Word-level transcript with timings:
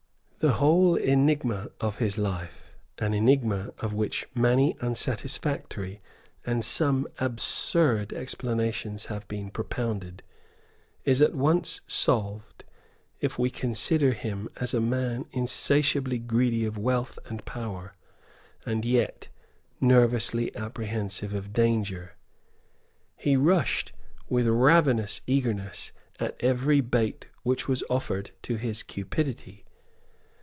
The 0.43 0.53
whole 0.53 0.95
enigma 0.95 1.69
of 1.79 1.99
his 1.99 2.17
life, 2.17 2.71
an 2.97 3.13
enigma 3.13 3.75
of 3.77 3.93
which 3.93 4.25
many 4.33 4.75
unsatisfactory 4.79 5.99
and 6.43 6.65
some 6.65 7.05
absurd 7.19 8.11
explanations 8.11 9.05
have 9.05 9.27
been 9.27 9.51
propounded, 9.51 10.23
is 11.05 11.21
at 11.21 11.35
once 11.35 11.81
solved 11.85 12.63
if 13.19 13.37
we 13.37 13.51
consider 13.51 14.13
him 14.13 14.49
as 14.55 14.73
a 14.73 14.81
man 14.81 15.27
insatiably 15.31 16.17
greedy 16.17 16.65
of 16.65 16.75
wealth 16.75 17.19
and 17.27 17.45
power, 17.45 17.93
and 18.65 18.83
yet 18.83 19.27
nervously 19.79 20.55
apprehensive 20.55 21.35
of 21.35 21.53
danger. 21.53 22.13
He 23.15 23.37
rushed 23.37 23.91
with 24.27 24.47
ravenous 24.47 25.21
eagerness 25.27 25.91
at 26.19 26.35
every 26.39 26.81
bait 26.81 27.27
which 27.43 27.67
was 27.67 27.83
offered 27.91 28.31
to 28.41 28.55
his 28.55 28.81
cupidity. 28.81 29.65